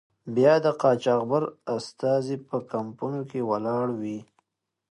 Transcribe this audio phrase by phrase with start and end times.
[0.35, 1.43] بیا د قاچاقبر
[1.77, 4.19] استازی په کمپونو کې ولاړ وي.